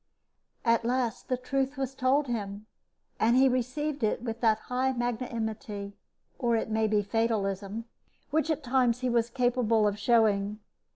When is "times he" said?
8.63-9.09